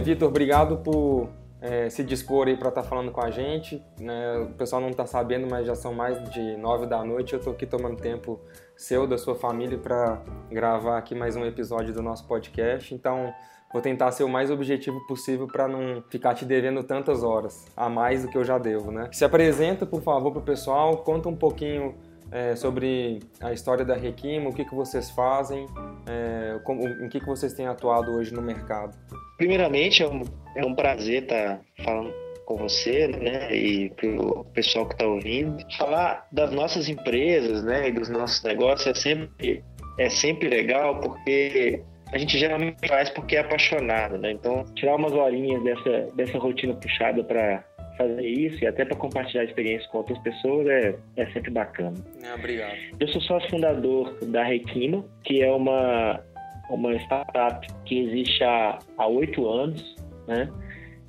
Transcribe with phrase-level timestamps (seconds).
[0.00, 1.28] Vitor, obrigado por
[1.60, 3.82] é, se dispor aí para estar tá falando com a gente.
[4.00, 4.38] Né?
[4.38, 7.34] O pessoal não está sabendo, mas já são mais de nove da noite.
[7.34, 8.40] Eu estou aqui tomando tempo
[8.76, 12.94] seu, da sua família, para gravar aqui mais um episódio do nosso podcast.
[12.94, 13.32] Então,
[13.72, 17.88] vou tentar ser o mais objetivo possível para não ficar te devendo tantas horas, a
[17.88, 19.08] mais do que eu já devo, né?
[19.12, 21.94] Se apresenta, por favor, para o pessoal, conta um pouquinho
[22.32, 25.66] é, sobre a história da Requima, o que, que vocês fazem,
[26.08, 28.96] é, como, em que, que vocês têm atuado hoje no mercado.
[29.36, 30.22] Primeiramente, é um,
[30.56, 32.12] é um prazer estar tá falando
[32.44, 35.64] com você, né, e o pessoal que está ouvindo.
[35.78, 39.64] Falar das nossas empresas, né, e dos nossos negócios é sempre,
[39.98, 44.32] é sempre legal, porque a gente geralmente faz porque é apaixonado, né?
[44.32, 47.64] Então, tirar umas horinhas dessa, dessa rotina puxada para
[48.00, 51.94] fazer isso e até para compartilhar experiências com outras pessoas é, é sempre bacana.
[52.22, 52.76] É, obrigado.
[52.98, 56.20] Eu sou sócio fundador da Requino, que é uma,
[56.70, 59.96] uma startup que existe há oito anos.
[60.26, 60.48] Né?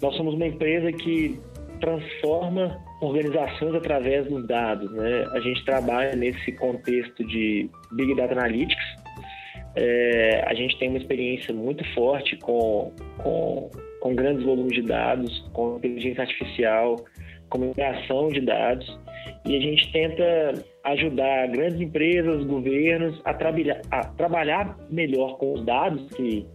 [0.01, 1.39] Nós somos uma empresa que
[1.79, 4.91] transforma organizações através dos dados.
[4.91, 5.25] Né?
[5.31, 9.01] A gente trabalha nesse contexto de Big Data Analytics.
[9.75, 15.39] É, a gente tem uma experiência muito forte com, com com grandes volumes de dados,
[15.53, 16.97] com inteligência artificial,
[17.49, 17.59] com
[18.31, 18.99] de dados,
[19.45, 23.31] e a gente tenta ajudar grandes empresas, governos a,
[23.91, 26.45] a trabalhar melhor com os dados que,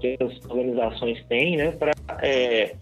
[0.00, 1.92] que as organizações têm, né, para
[2.22, 2.74] é,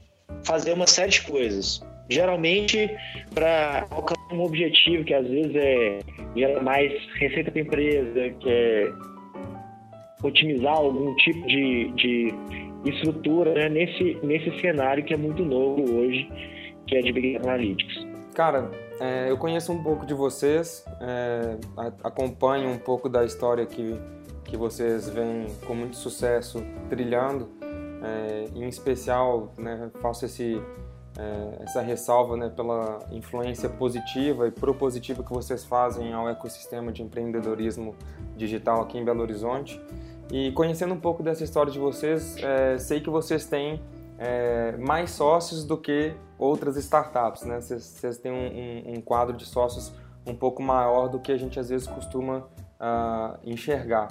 [0.45, 1.87] fazer uma série de coisas.
[2.11, 2.91] Geralmente
[3.35, 5.99] para alcançar um objetivo que às vezes é
[6.35, 8.93] gera mais receita para a empresa, que é
[10.23, 12.35] otimizar algum tipo de, de
[12.85, 16.29] estrutura né, nesse, nesse cenário que é muito novo hoje,
[16.87, 18.07] que é de Big Data Analytics.
[18.35, 21.57] Cara, é, eu conheço um pouco de vocês, é,
[22.05, 23.97] acompanho um pouco da história que,
[24.45, 27.49] que vocês vêm com muito sucesso trilhando,
[28.03, 30.61] é, em especial né, faço esse,
[31.19, 37.03] é, essa ressalva né, pela influência positiva e propositiva que vocês fazem ao ecossistema de
[37.03, 37.95] empreendedorismo
[38.37, 39.81] digital aqui em Belo Horizonte.
[40.31, 43.81] E conhecendo um pouco dessa história de vocês, é, sei que vocês têm
[44.19, 47.61] é, mais sócios do que outras startups, né?
[47.61, 49.93] Vocês, têm um, um, um, quadro de sócios
[50.27, 54.09] um pouco maior do que a gente às vezes costuma uh, enxergar.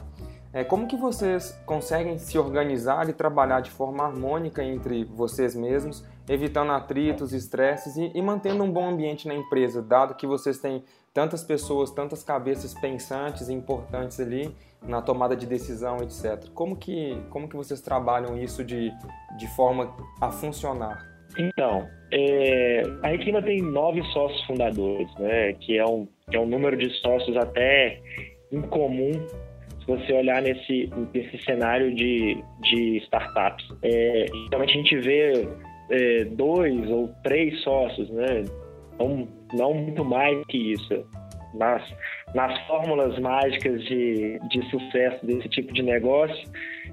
[0.54, 6.06] É, como que vocês conseguem se organizar e trabalhar de forma harmônica entre vocês mesmos,
[6.28, 10.84] evitando atritos, estresses e, e mantendo um bom ambiente na empresa, dado que vocês têm
[11.14, 16.50] tantas pessoas, tantas cabeças pensantes e importantes ali na tomada de decisão, etc.
[16.54, 18.92] Como que, como que vocês trabalham isso de,
[19.38, 21.04] de forma a funcionar?
[21.38, 26.46] Então, é, a Requima tem nove sócios fundadores, né, que, é um, que é um
[26.46, 28.02] número de sócios até
[28.52, 29.12] incomum
[29.88, 33.66] se você olhar nesse, nesse cenário de, de startups.
[33.82, 35.48] É, geralmente a gente vê
[35.90, 38.44] é, dois ou três sócios, né,
[39.00, 41.06] não, não muito mais que isso.
[41.54, 41.82] Mas
[42.36, 46.48] nas fórmulas mágicas de, de sucesso desse tipo de negócio,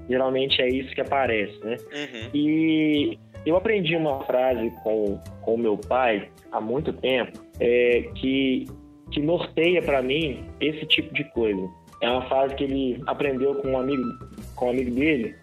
[0.09, 1.75] geralmente é isso que aparece, né?
[1.93, 2.29] Uhum.
[2.33, 8.65] E eu aprendi uma frase com o meu pai há muito tempo, é, que,
[9.11, 11.69] que norteia para mim esse tipo de coisa.
[12.05, 14.03] É uma frase que ele aprendeu com um amigo,
[14.55, 15.35] com um amigo dele,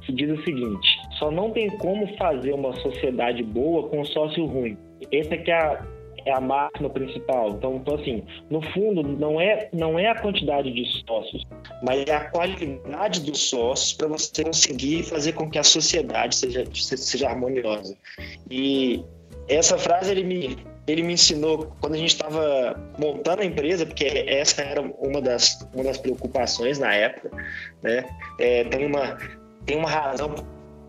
[0.00, 4.44] que diz o seguinte: só não tem como fazer uma sociedade boa com um sócio
[4.46, 4.76] ruim.
[5.12, 5.86] Essa é a,
[6.26, 7.50] é a máxima principal.
[7.50, 11.44] Então, então, assim, no fundo, não é, não é a quantidade de sócios,
[11.84, 16.64] mas é a qualidade dos sócios para você conseguir fazer com que a sociedade seja,
[16.72, 17.96] seja harmoniosa.
[18.50, 19.04] E
[19.48, 20.56] essa frase ele me,
[20.86, 25.66] ele me ensinou quando a gente estava montando a empresa, porque essa era uma das,
[25.74, 27.30] uma das preocupações na época.
[27.82, 28.04] Né?
[28.38, 29.18] É, tem, uma,
[29.64, 30.34] tem uma razão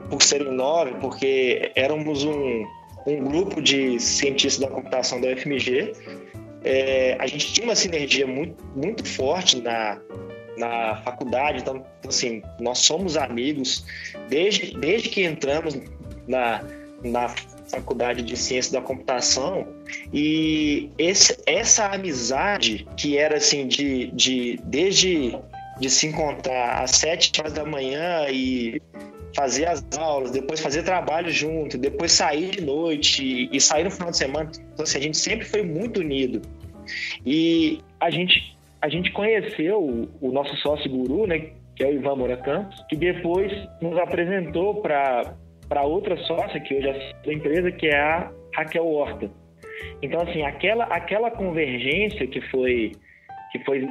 [0.10, 2.66] por serem nove, porque éramos um
[3.06, 5.94] um grupo de cientistas da computação da UFMG.
[6.64, 10.00] É, a gente tinha uma sinergia muito, muito forte na,
[10.58, 13.86] na faculdade, então, assim, nós somos amigos
[14.30, 15.78] desde, desde que entramos
[16.28, 16.64] na,
[17.04, 17.34] na
[17.74, 19.68] faculdade de ciência da computação
[20.14, 25.38] e esse, essa amizade que era assim de, de desde
[25.80, 28.82] de se encontrar às sete horas da manhã e
[29.36, 34.12] fazer as aulas, depois fazer trabalho junto, depois sair de noite e sair no final
[34.12, 34.52] de semana.
[34.74, 36.42] Então, assim, a gente sempre foi muito unido.
[37.26, 41.94] E a gente, a gente conheceu o, o nosso sócio guru, né, que é o
[41.94, 45.34] Ivan Moura Campos, que depois nos apresentou para
[45.82, 49.32] outra sócia que hoje é da empresa, que é a Raquel Horta.
[50.02, 52.92] Então, assim, aquela, aquela convergência que foi,
[53.52, 53.88] que foi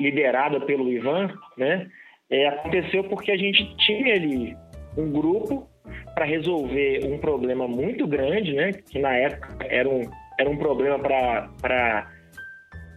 [0.00, 1.86] liderada pelo Ivan, né,
[2.30, 4.56] é, aconteceu porque a gente tinha ali
[4.96, 5.68] um grupo
[6.14, 8.72] para resolver um problema muito grande, né?
[8.72, 10.02] Que na época era um,
[10.38, 12.10] era um problema para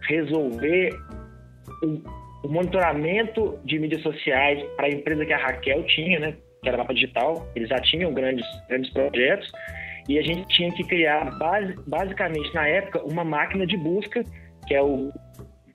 [0.08, 0.90] resolver
[1.82, 6.36] o, o, monitoramento de mídias sociais para a empresa que a Raquel tinha, né?
[6.66, 7.46] Que era Mapa Digital.
[7.54, 9.52] Eles já tinham grandes, grandes projetos
[10.08, 14.24] e a gente tinha que criar base, basicamente na época uma máquina de busca
[14.66, 15.12] que é o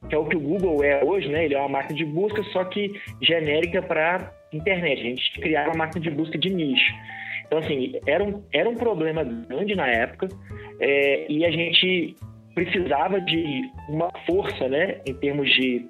[0.09, 1.45] que é o que o Google é hoje, né?
[1.45, 2.91] Ele é uma máquina de busca só que
[3.21, 4.99] genérica para internet.
[4.99, 6.93] A gente criava uma máquina de busca de nicho.
[7.45, 10.27] Então assim era um, era um problema grande na época
[10.81, 12.17] é, e a gente
[12.53, 14.99] precisava de uma força, né?
[15.07, 15.85] Em termos de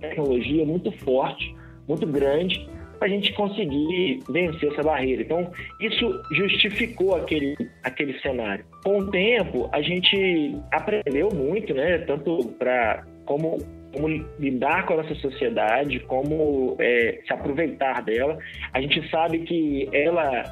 [0.00, 1.54] tecnologia muito forte,
[1.86, 2.66] muito grande
[3.00, 5.22] a gente conseguir vencer essa barreira.
[5.22, 5.50] Então,
[5.80, 8.64] isso justificou aquele, aquele cenário.
[8.84, 11.98] Com o tempo, a gente aprendeu muito, né?
[11.98, 13.58] Tanto para como,
[13.92, 14.08] como
[14.38, 18.38] lidar com a nossa sociedade, como é, se aproveitar dela.
[18.72, 20.44] A gente sabe que ela,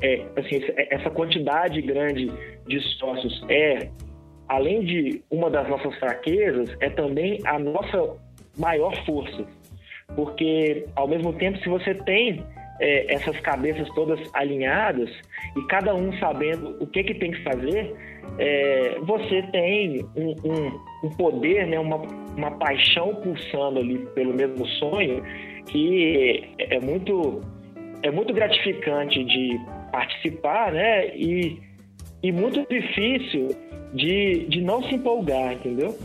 [0.00, 0.60] é, assim,
[0.90, 2.30] essa quantidade grande
[2.66, 3.88] de sócios é,
[4.48, 8.16] além de uma das nossas fraquezas, é também a nossa
[8.56, 9.44] maior força
[10.14, 12.44] porque ao mesmo tempo, se você tem
[12.80, 15.10] é, essas cabeças todas alinhadas
[15.56, 17.94] e cada um sabendo o que, que tem que fazer,
[18.38, 21.96] é, você tem um, um, um, poder, né, uma,
[22.36, 25.22] uma paixão pulsando ali pelo mesmo sonho
[25.66, 27.40] que é, é muito,
[28.02, 29.60] é muito gratificante de
[29.90, 31.60] participar né, e,
[32.22, 33.48] e muito difícil
[33.92, 35.96] de, de não se empolgar, entendeu?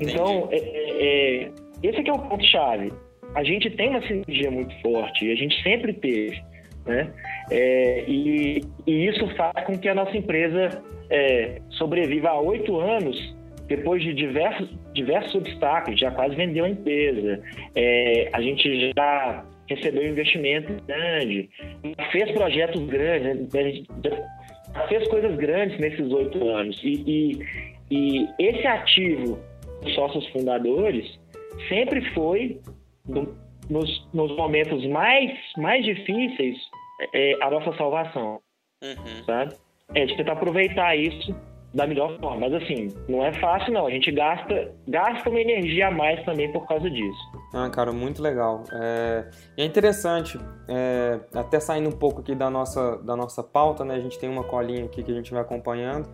[0.00, 2.90] Então, é, é, é esse é o ponto-chave
[3.34, 6.42] a gente tem uma sinergia muito forte, a gente sempre teve,
[6.86, 7.12] né?
[7.50, 13.36] É, e, e, isso faz com que a nossa empresa é, sobreviva há oito anos,
[13.66, 17.42] depois de diversos, diversos obstáculos, já quase vendeu a empresa,
[17.74, 21.50] é, a gente já recebeu investimento grande,
[22.12, 23.82] fez projetos grandes, né?
[24.88, 26.80] fez coisas grandes nesses oito anos.
[26.82, 27.38] E, e,
[27.90, 29.38] e esse ativo
[29.82, 31.18] dos sócios fundadores
[31.68, 32.60] sempre foi
[33.08, 33.36] no,
[33.68, 36.56] nos, nos, momentos mais, mais difíceis,
[37.14, 38.40] é, a nossa salvação.
[38.82, 39.24] Uhum.
[39.24, 39.54] Sabe?
[39.94, 41.34] É de tentar aproveitar isso
[41.76, 42.48] da melhor forma.
[42.48, 43.86] Mas assim, não é fácil não.
[43.86, 47.18] A gente gasta, gasta uma energia a mais também por causa disso.
[47.52, 48.64] Ah, cara, muito legal.
[48.72, 50.38] É, é interessante,
[50.68, 53.94] é, até saindo um pouco aqui da nossa, da nossa pauta, né?
[53.94, 56.08] A gente tem uma colinha aqui que a gente vai acompanhando,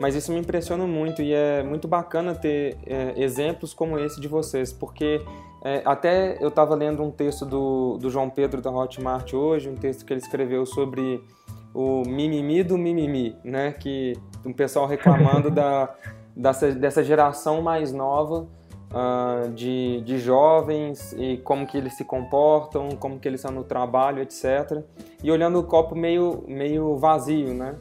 [0.00, 4.28] mas isso me impressiona muito e é muito bacana ter é, exemplos como esse de
[4.28, 5.20] vocês, porque
[5.64, 9.76] é, até eu estava lendo um texto do, do João Pedro da Hotmart hoje, um
[9.76, 11.22] texto que ele escreveu sobre
[11.74, 13.72] o mimimi do mimimi, né?
[13.72, 14.12] Que
[14.44, 15.92] um pessoal reclamando da,
[16.36, 18.46] dessa, dessa geração mais nova
[18.92, 23.64] uh, de, de jovens e como que eles se comportam, como que eles são no
[23.64, 24.82] trabalho, etc.
[25.22, 27.74] E olhando o copo meio, meio vazio, né?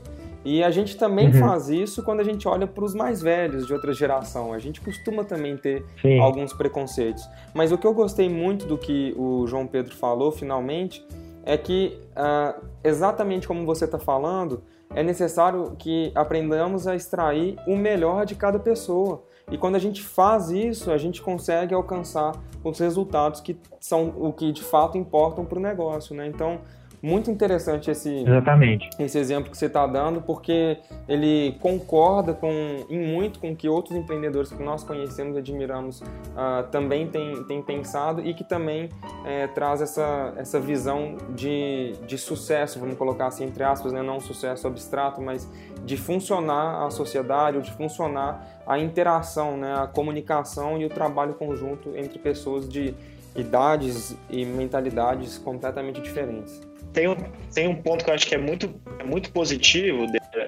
[0.46, 1.40] E a gente também uhum.
[1.40, 4.52] faz isso quando a gente olha para os mais velhos de outra geração.
[4.52, 6.20] A gente costuma também ter Sim.
[6.20, 7.28] alguns preconceitos.
[7.54, 11.06] Mas o que eu gostei muito do que o João Pedro falou, finalmente,
[11.46, 14.64] é que, uh, exatamente como você está falando,
[14.96, 19.24] é necessário que aprendamos a extrair o melhor de cada pessoa.
[19.52, 24.32] E quando a gente faz isso, a gente consegue alcançar os resultados que são o
[24.32, 26.16] que de fato importam para o negócio.
[26.16, 26.28] Né?
[26.28, 26.62] Então,
[27.04, 28.90] muito interessante esse, Exatamente.
[28.98, 32.50] esse exemplo que você está dando, porque ele concorda com,
[32.90, 37.44] em muito com o que outros empreendedores que nós conhecemos e admiramos uh, também têm,
[37.44, 38.88] têm pensado e que também
[39.26, 44.02] é, traz essa, essa visão de, de sucesso, vamos colocar assim entre aspas, né?
[44.02, 45.52] não um sucesso abstrato, mas
[45.84, 49.76] de funcionar a sociedade, ou de funcionar a interação, né?
[49.76, 52.96] a comunicação e o trabalho conjunto entre pessoas de
[53.36, 57.16] idades e mentalidades completamente diferentes tem um,
[57.54, 60.06] tem um ponto que eu acho que é muito, é muito positivo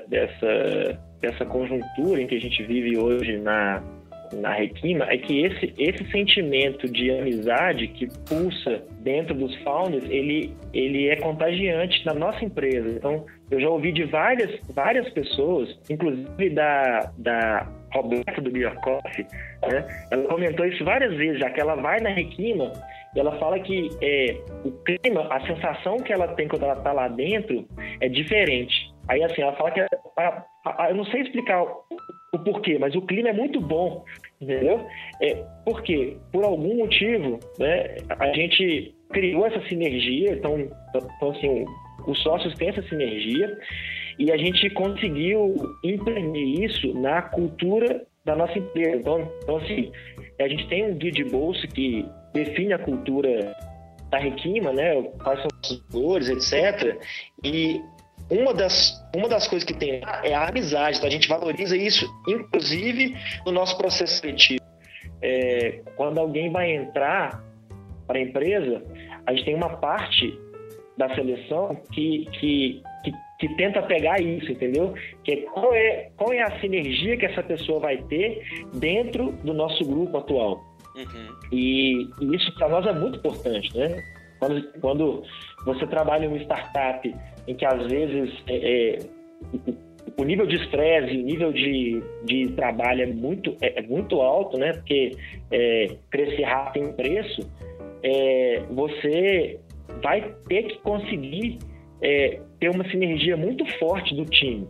[0.08, 3.82] dessa, dessa conjuntura em que a gente vive hoje na,
[4.34, 10.54] na Requima é que esse, esse sentimento de amizade que pulsa dentro dos founders, ele,
[10.74, 12.90] ele é contagiante na nossa empresa.
[12.90, 19.26] Então, eu já ouvi de várias, várias pessoas, inclusive da, da Roberta do Beer Coffee,
[19.68, 19.86] né?
[20.12, 22.72] ela comentou isso várias vezes, já que ela vai na Requima
[23.20, 27.08] ela fala que é, o clima, a sensação que ela tem quando ela está lá
[27.08, 27.66] dentro
[28.02, 28.94] é diferente.
[29.08, 29.80] Aí, assim, ela fala que.
[29.80, 31.84] A, a, a, eu não sei explicar o,
[32.34, 34.04] o, porquê, mas o clima é muito bom,
[34.42, 34.86] entendeu?
[35.22, 36.18] É, por quê?
[36.32, 41.66] Por algum motivo, né, a gente criou essa sinergia, então, então assim,
[42.08, 43.56] os sócios têm essa sinergia
[44.18, 48.98] e a gente conseguiu imprimir isso na cultura da nossa empresa.
[48.98, 49.92] Então, então assim,
[50.40, 52.06] a gente tem um guia de bolso que
[52.36, 53.56] define a cultura
[54.10, 55.02] da Requima, né?
[55.24, 57.00] Quais são os valores, etc.
[57.44, 57.82] E
[58.30, 61.78] uma das, uma das coisas que tem lá é a amizade, então a gente valoriza
[61.78, 63.16] isso, inclusive
[63.46, 64.64] no nosso processo seletivo.
[65.22, 67.44] É, quando alguém vai entrar
[68.08, 68.84] para a empresa,
[69.26, 70.38] a gente tem uma parte
[70.98, 74.94] da seleção que, que, que, que, tenta pegar isso, entendeu?
[75.24, 78.42] Que é qual, é qual é a sinergia que essa pessoa vai ter
[78.74, 80.64] dentro do nosso grupo atual.
[80.96, 81.36] Uhum.
[81.52, 84.04] E, e, isso para nós é muito importante, né?
[84.40, 85.24] Quando, quando
[85.66, 87.16] você trabalha em uma startup
[87.48, 89.00] em que às vezes é, é,
[90.18, 94.58] o nível de estresse, o nível de, de trabalho é muito, é, é muito alto,
[94.58, 94.74] né?
[94.74, 95.12] Porque
[95.52, 97.42] é, crescer rápido tem preço.
[98.04, 99.60] É, você
[100.02, 101.60] vai ter que conseguir
[102.02, 104.68] é, ter uma sinergia muito forte do time.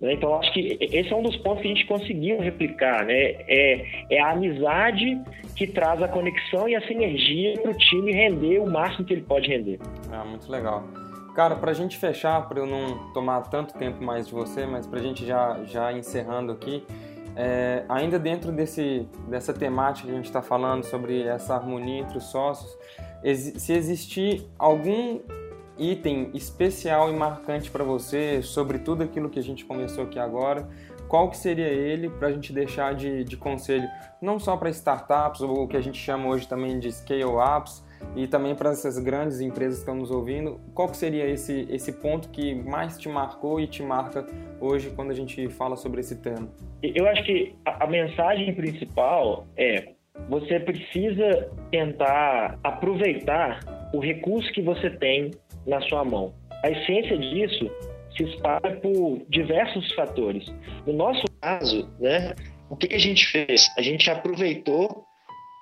[0.00, 0.14] Né?
[0.14, 3.04] Então, acho que esse é um dos pontos que a gente conseguiu replicar.
[3.04, 3.14] Né?
[3.48, 5.20] É, é a amizade
[5.54, 9.22] que traz a conexão e a sinergia para o time render o máximo que ele
[9.22, 9.78] pode render.
[10.12, 10.84] Ah, muito legal.
[11.34, 14.86] Cara, para a gente fechar, para eu não tomar tanto tempo mais de você, mas
[14.86, 16.82] para a gente já, já encerrando aqui,
[17.36, 22.16] é, ainda dentro desse, dessa temática que a gente está falando sobre essa harmonia entre
[22.16, 22.74] os sócios,
[23.58, 25.20] se existir algum
[25.78, 30.68] item especial e marcante para você sobre tudo aquilo que a gente conversou aqui agora,
[31.08, 33.88] qual que seria ele para a gente deixar de, de conselho
[34.20, 38.26] não só para startups ou o que a gente chama hoje também de scale-ups e
[38.26, 42.28] também para essas grandes empresas que estão nos ouvindo, qual que seria esse, esse ponto
[42.28, 44.26] que mais te marcou e te marca
[44.60, 46.48] hoje quando a gente fala sobre esse tema?
[46.82, 49.96] Eu acho que a, a mensagem principal é
[50.28, 53.60] você precisa tentar aproveitar
[53.92, 55.30] o recurso que você tem
[55.66, 56.34] na sua mão.
[56.62, 57.70] A essência disso
[58.16, 60.46] se espalha por diversos fatores.
[60.86, 62.34] No nosso caso, né,
[62.70, 63.68] o que, a gente fez?
[63.76, 65.04] A gente aproveitou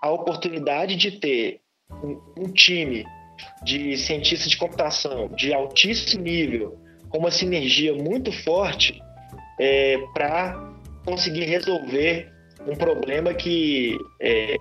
[0.02, 1.60] a oportunidade de ter
[2.02, 3.04] um, um time
[3.62, 9.00] de cientistas de computação de altíssimo nível, com uma sinergia muito forte,
[9.58, 10.72] é, para
[11.04, 12.32] conseguir resolver
[12.66, 14.56] um problema que é,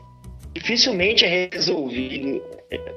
[0.54, 2.42] dificilmente é resolvido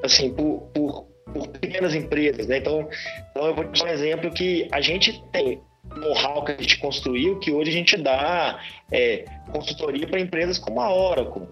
[0.03, 1.07] assim por, por,
[1.39, 2.47] por pequenas empresas.
[2.47, 2.59] Né?
[2.59, 2.89] Então,
[3.31, 5.61] então, eu vou te dar um exemplo que a gente tem
[5.97, 10.81] know-how que a gente construiu, que hoje a gente dá é, consultoria para empresas como
[10.81, 11.47] a Oracle.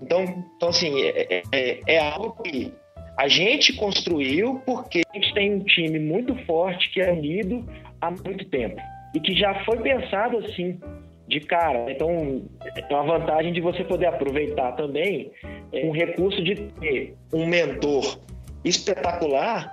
[0.00, 2.72] Então, então assim, é, é, é, algo que
[3.16, 7.64] a gente construiu porque a gente tem um time muito forte que é unido
[8.00, 8.80] há muito tempo
[9.14, 10.80] e que já foi pensado assim
[11.28, 11.90] de cara.
[11.90, 15.30] Então, é uma vantagem de você poder aproveitar também
[15.72, 18.18] um recurso de ter um mentor
[18.64, 19.72] espetacular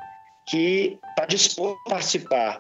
[0.50, 2.60] que está disposto a participar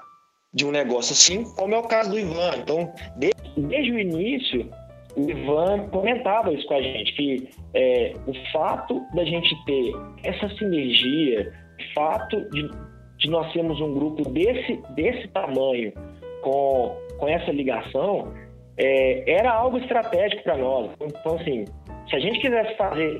[0.53, 2.57] de um negócio assim, como é o caso do Ivan.
[2.57, 4.69] Então, desde, desde o início,
[5.15, 10.49] o Ivan comentava isso com a gente, que é, o fato da gente ter essa
[10.57, 12.69] sinergia, o fato de,
[13.17, 15.93] de nós termos um grupo desse, desse tamanho,
[16.41, 18.33] com, com essa ligação,
[18.77, 20.91] é, era algo estratégico para nós.
[20.99, 21.65] Então, assim,
[22.09, 23.19] se a gente quisesse fazer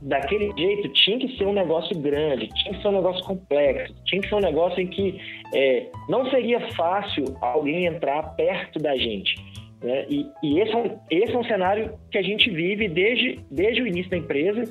[0.00, 4.20] daquele jeito, tinha que ser um negócio grande, tinha que ser um negócio complexo, tinha
[4.20, 5.20] que ser um negócio em que
[5.54, 9.34] é, não seria fácil alguém entrar perto da gente.
[9.82, 10.06] Né?
[10.08, 13.82] E, e esse, é um, esse é um cenário que a gente vive desde, desde
[13.82, 14.64] o início da empresa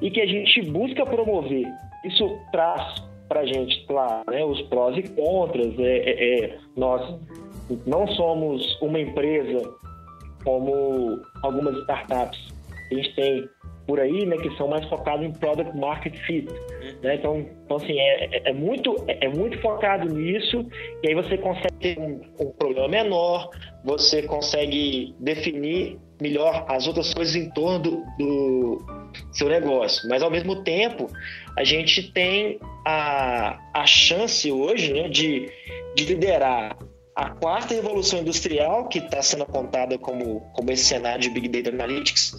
[0.00, 1.66] e que a gente busca promover.
[2.04, 5.78] Isso traz para a gente, claro, né, os prós e contras.
[5.78, 7.18] É, é, é nós
[7.86, 9.62] não somos uma empresa
[10.44, 12.52] como algumas startups
[12.92, 13.48] a gente tem
[13.86, 16.48] por aí, né, que são mais focados em product market fit.
[17.02, 17.16] Né?
[17.16, 20.66] Então, então, assim, é, é, é muito, é, é, muito focado nisso,
[21.02, 23.50] e aí você consegue ter um, um, problema menor,
[23.84, 28.78] você consegue definir melhor as outras coisas em torno do, do
[29.32, 30.08] seu negócio.
[30.08, 31.08] Mas, ao mesmo tempo,
[31.56, 35.50] a gente tem a, a chance hoje né, de,
[35.96, 36.76] de liderar
[37.14, 41.68] a quarta revolução industrial, que está sendo apontada como, como esse cenário de Big Data
[41.68, 42.32] Analytics,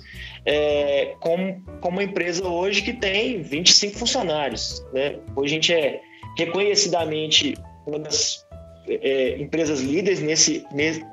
[0.45, 4.85] é, como, como uma empresa hoje que tem 25 funcionários.
[4.93, 5.19] Né?
[5.35, 6.01] Hoje a gente é
[6.37, 8.45] reconhecidamente uma das
[8.87, 10.65] é, empresas líderes nesse,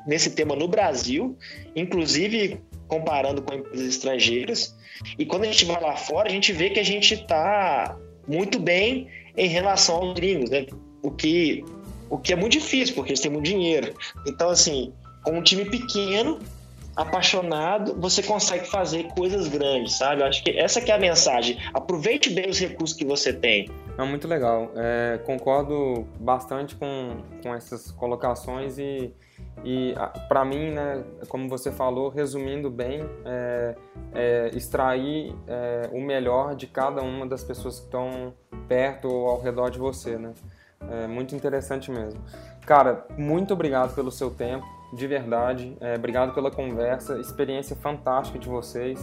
[0.07, 1.37] nesse tema no Brasil,
[1.75, 4.77] inclusive comparando com empresas estrangeiras.
[5.19, 7.97] E quando a gente vai lá fora, a gente vê que a gente está
[8.27, 10.67] muito bem em relação aos gringos, né?
[11.03, 11.65] O que
[12.11, 13.95] o que é muito difícil, porque eles têm muito dinheiro.
[14.27, 16.41] Então, assim, com um time pequeno,
[16.97, 20.23] apaixonado, você consegue fazer coisas grandes, sabe?
[20.23, 21.59] Eu acho que essa que é a mensagem.
[21.73, 23.71] Aproveite bem os recursos que você tem.
[23.97, 24.71] É muito legal.
[24.77, 29.13] É, concordo bastante com, com essas colocações e,
[29.65, 29.95] e
[30.29, 33.75] para mim, né, como você falou, resumindo bem, é,
[34.15, 38.35] é extrair é, o melhor de cada uma das pessoas que estão
[38.69, 40.33] perto ou ao redor de você, né?
[40.91, 42.21] É muito interessante mesmo.
[42.65, 45.77] Cara, muito obrigado pelo seu tempo, de verdade.
[45.81, 48.99] É, obrigado pela conversa, experiência fantástica de vocês.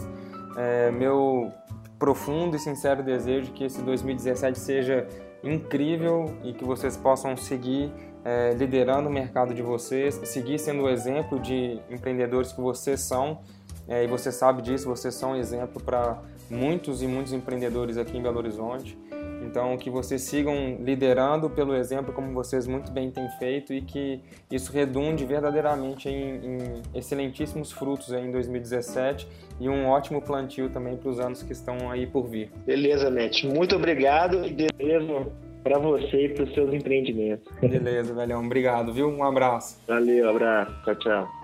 [0.56, 1.52] É, meu
[1.98, 5.06] profundo e sincero desejo que esse 2017 seja
[5.42, 7.92] incrível e que vocês possam seguir
[8.24, 13.40] é, liderando o mercado de vocês, seguir sendo o exemplo de empreendedores que vocês são.
[13.86, 18.22] É, e você sabe disso, vocês são exemplo para muitos e muitos empreendedores aqui em
[18.22, 18.98] Belo Horizonte.
[19.48, 24.20] Então, que vocês sigam liderando pelo exemplo, como vocês muito bem têm feito, e que
[24.50, 29.26] isso redunde verdadeiramente em, em excelentíssimos frutos em 2017
[29.58, 32.50] e um ótimo plantio também para os anos que estão aí por vir.
[32.66, 33.44] Beleza, Matt.
[33.44, 37.46] Muito obrigado e desejo para você e para os seus empreendimentos.
[37.60, 38.44] Beleza, velhão.
[38.44, 39.08] Obrigado, viu?
[39.08, 39.80] Um abraço.
[39.86, 40.72] Valeu, abraço.
[40.84, 41.37] Tchau, tchau.